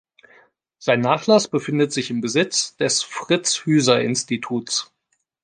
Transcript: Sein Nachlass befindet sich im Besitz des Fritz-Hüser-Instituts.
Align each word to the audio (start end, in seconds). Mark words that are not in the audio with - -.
Sein 0.79 0.99
Nachlass 0.99 1.47
befindet 1.47 1.91
sich 1.93 2.09
im 2.09 2.21
Besitz 2.21 2.75
des 2.77 3.03
Fritz-Hüser-Instituts. 3.03 4.91